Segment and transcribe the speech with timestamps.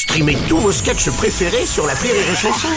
[0.00, 2.68] Streamez tous vos sketchs préférés sur la Rire et Chanson.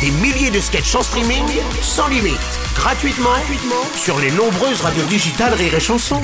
[0.00, 1.44] Des milliers de sketchs en streaming,
[1.82, 2.38] sans limite,
[2.74, 6.22] gratuitement, gratuitement sur les nombreuses radios digitales Rire et Chanson.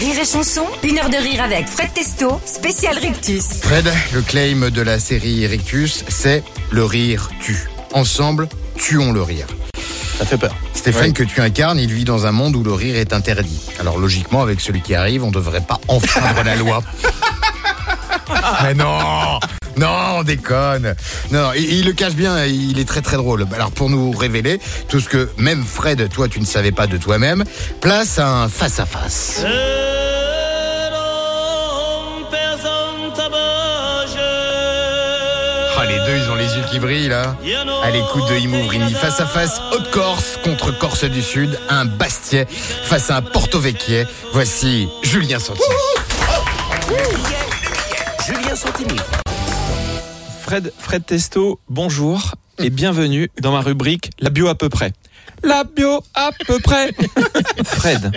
[0.00, 3.60] Rire et chanson, une heure de rire avec Fred Testo, spécial Rictus.
[3.62, 6.42] Fred, le claim de la série Rictus, c'est
[6.72, 7.68] le rire tue.
[7.94, 9.46] Ensemble, tuons le rire.
[10.18, 10.56] Ça fait peur.
[10.74, 13.60] Stéphane, que tu incarnes, il vit dans un monde où le rire est interdit.
[13.78, 16.82] Alors logiquement, avec celui qui arrive, on devrait pas enfreindre la loi.
[18.76, 19.38] Non
[19.76, 20.94] Non, on déconne
[21.30, 23.46] Non, non, il, le cache bien, il est très très drôle.
[23.54, 26.96] Alors pour nous révéler tout ce que même Fred, toi, tu ne savais pas de
[26.96, 27.44] toi-même,
[27.80, 29.44] place à un face-à-face.
[35.78, 37.36] Ah, les deux, ils ont les yeux qui brillent, là.
[37.84, 42.46] À l'écoute de Imouvrini, face à face, Haute-Corse contre Corse du Sud, un Bastiais
[42.84, 44.04] face à un Porto Vecchie.
[44.32, 45.66] Voici Julien Santini.
[48.26, 48.96] Julien Santini.
[50.40, 54.90] Fred, Fred Testo, bonjour et bienvenue dans ma rubrique La bio à peu près.
[55.44, 56.90] La bio à peu près.
[57.64, 58.10] Fred,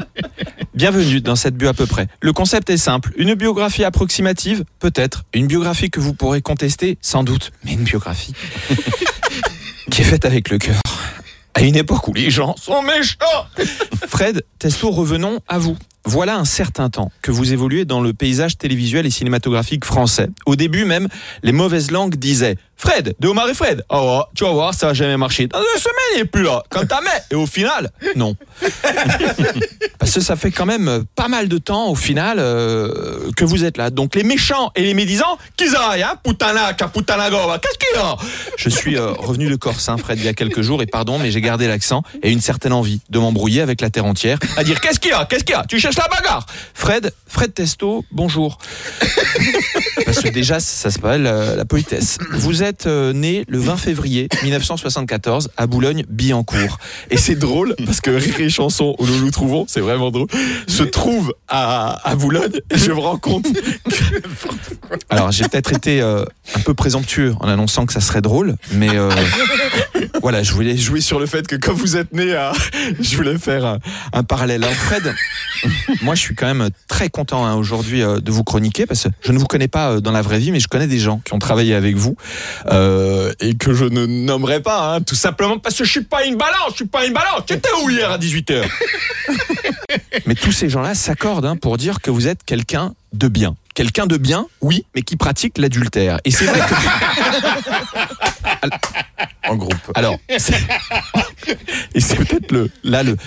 [0.73, 2.08] bienvenue dans cette bio à peu près.
[2.22, 3.11] Le concept est simple.
[3.17, 5.25] Une biographie approximative, peut-être.
[5.36, 7.52] Une biographie que vous pourrez contester, sans doute.
[7.64, 8.33] Mais une biographie
[9.92, 10.81] qui est faite avec le cœur.
[11.53, 13.45] À une époque où les gens sont méchants.
[14.08, 15.78] Fred Testo, revenons à vous.
[16.05, 20.30] Voilà un certain temps que vous évoluez dans le paysage télévisuel et cinématographique français.
[20.45, 21.08] Au début même,
[21.44, 23.83] les mauvaises langues disaient Fred, de Omar et Fred.
[23.89, 25.47] Oh, tu vas voir, ça va jamais marcher.
[25.47, 26.64] Dans deux semaines, il est plus là.
[26.70, 27.09] Quand t'as met.
[27.30, 28.38] Et au final, non.
[30.00, 33.66] Parce que ça fait quand même pas mal de temps, au final, euh, que vous
[33.66, 33.89] êtes là.
[33.89, 38.16] Donc les méchants et les médisants, qu'ils aillent, hein, putanaka, putanagova, qu'est-ce qu'il y a?
[38.55, 41.20] Je suis euh, revenu de Corse, hein, Fred, il y a quelques jours, et pardon,
[41.20, 44.64] mais j'ai gardé l'accent et une certaine envie de m'embrouiller avec la terre entière, à
[44.64, 45.66] dire qu'est-ce qu'il y a, qu'est-ce qu'il y a?
[45.67, 48.58] Tu cherches la bagarre Fred, Fred Testo, bonjour.
[50.06, 52.18] Parce que déjà, ça s'appelle euh, la politesse.
[52.32, 56.80] Vous êtes euh, né le 20 février 1974 à Boulogne-Billancourt.
[57.12, 60.28] Et c'est drôle parce que Rire et Chanson, où nous nous trouvons, c'est vraiment drôle,
[60.67, 62.60] se trouve à, à Boulogne.
[62.72, 63.45] Et je me rends compte.
[63.52, 63.60] que-
[65.10, 66.23] Alors, j'ai peut-être été euh,
[66.55, 69.10] un peu présomptueux en annonçant que ça serait drôle, mais euh,
[70.21, 72.52] voilà, je voulais jouer sur le fait que comme vous êtes né à.
[72.99, 73.77] Je voulais faire
[74.13, 74.63] un, parallèle.
[74.63, 75.13] Alors, Fred,
[76.02, 79.09] moi, je suis quand même très content hein, aujourd'hui euh, de vous chroniquer parce que
[79.21, 81.21] je ne vous connais pas euh, dans la vraie vie, mais je connais des gens
[81.23, 82.15] qui ont travaillé avec vous
[82.67, 86.25] euh, et que je ne nommerai pas, hein, tout simplement parce que je suis pas
[86.25, 87.43] une balance, je suis pas une balance.
[87.47, 88.63] Tu étais où hier à 18h
[90.25, 93.55] Mais tous ces gens-là s'accordent hein, pour dire que vous êtes quelqu'un de bien.
[93.75, 96.19] Quelqu'un de bien, oui, mais qui pratique l'adultère.
[96.25, 96.75] Et c'est vrai que.
[99.49, 99.73] En groupe.
[99.95, 100.54] Alors, c'est-
[101.95, 103.17] et c'est peut-être le là le.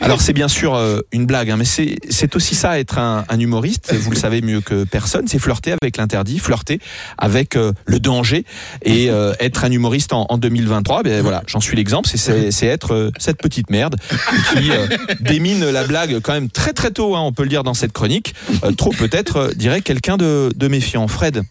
[0.00, 3.24] Alors c'est bien sûr euh, une blague, hein, mais c'est c'est aussi ça être un,
[3.28, 3.92] un humoriste.
[3.94, 5.26] Vous le savez mieux que personne.
[5.26, 6.78] C'est flirter avec l'interdit, flirter
[7.18, 8.44] avec euh, le danger
[8.82, 11.02] et euh, être un humoriste en, en 2023.
[11.02, 12.08] Ben voilà, j'en suis l'exemple.
[12.08, 13.96] C'est- C'est c'est être euh, cette petite merde
[14.52, 14.86] qui euh,
[15.20, 17.16] démine la blague quand même très très tôt.
[17.16, 18.34] hein, on peut le dire dans cette chronique.
[18.64, 21.08] Euh, trop peut-être euh, dirait quelqu'un de, de méfiant.
[21.08, 21.42] Fred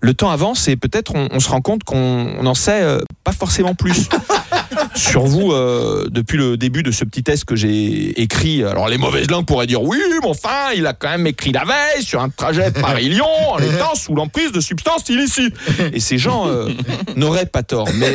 [0.00, 3.00] le temps avance et peut-être on, on se rend compte qu'on on en sait euh,
[3.24, 4.08] pas forcément plus
[4.94, 8.64] sur vous euh, depuis le début de ce petit test que j'ai écrit.
[8.64, 11.64] Alors les mauvaises langues pourraient dire oui, mais enfin il a quand même écrit la
[11.64, 15.54] veille sur un trajet Paris-Lyon en étant sous l'emprise de substances illicites.
[15.92, 16.68] Et ces gens euh,
[17.16, 17.88] n'auraient pas tort.
[17.94, 18.12] Mais,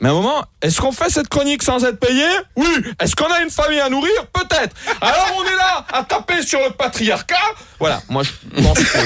[0.00, 2.24] mais à un moment, est-ce qu'on fait cette chronique sans être payé?
[2.56, 2.68] Oui.
[3.00, 4.12] Est-ce qu'on a une famille à nourrir?
[4.32, 4.74] Peut-être.
[5.00, 7.36] Alors on est là à taper sur le patriarcat.
[7.78, 8.98] Voilà, moi je pense que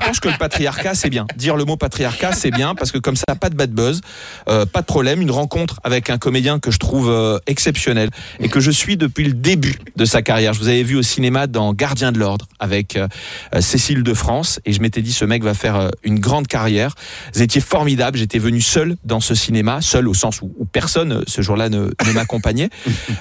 [0.00, 1.26] je pense que le patriarcat, c'est bien.
[1.36, 4.00] Dire le mot patriarcat, c'est bien parce que comme ça, pas de bad buzz,
[4.48, 5.20] euh, pas de problème.
[5.22, 8.10] Une rencontre avec un comédien que je trouve euh, exceptionnel
[8.40, 10.54] et que je suis depuis le début de sa carrière.
[10.54, 13.08] Je vous avais vu au cinéma dans Gardien de l'ordre avec euh,
[13.54, 16.46] euh, Cécile de France et je m'étais dit ce mec va faire euh, une grande
[16.46, 16.94] carrière.
[17.34, 18.18] Vous étiez formidable.
[18.18, 21.68] J'étais venu seul dans ce cinéma, seul au sens où, où personne euh, ce jour-là
[21.68, 22.70] ne, ne m'accompagnait,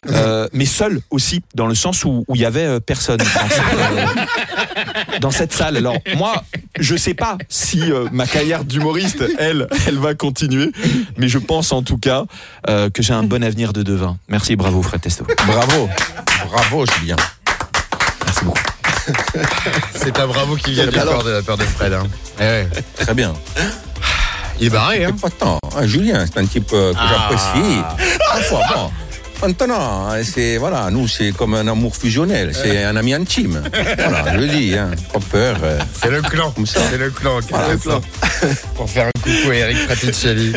[0.10, 3.18] Euh, mais seul aussi dans le sens où où il y avait personne.
[3.18, 5.78] Dans cette, dans cette salle.
[5.78, 6.44] Alors moi,
[6.80, 10.72] je sais pas si euh, ma carrière d'humoriste, elle, elle va continuer,
[11.18, 12.24] mais je pense en tout cas
[12.70, 14.18] euh, que j'ai un bon avenir de devin.
[14.28, 15.26] Merci, bravo Fred Testo.
[15.46, 15.90] Bravo,
[16.50, 17.16] bravo Julien.
[18.26, 18.60] Merci beaucoup.
[19.96, 21.94] C'est un bravo qui vient de la peur de la peur de Fred.
[21.94, 22.04] hein.
[22.40, 22.68] Eh ouais.
[22.98, 23.34] Très bien.
[24.60, 25.60] Il est barré, hein Important.
[25.78, 27.30] Ah, Julien, c'est un type euh, que Ah.
[27.30, 27.78] j'apprécie.
[28.74, 28.92] Bon.
[29.42, 33.62] Maintenant, c'est voilà, nous c'est comme un amour fusionnel, c'est un ami intime.
[33.98, 35.58] Voilà, je le dis, hein, pas peur.
[35.64, 36.52] euh, C'est le clan.
[36.52, 36.80] Comme ça.
[36.90, 37.40] C'est le clan.
[37.50, 37.70] Voilà.
[37.74, 38.02] le clan.
[38.76, 40.54] Pour faire un coucou à Eric Fraticelli.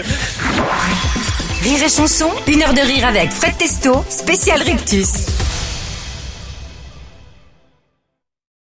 [1.63, 5.27] Rire et chanson, une heure de rire avec Fred Testo, spécial Rictus.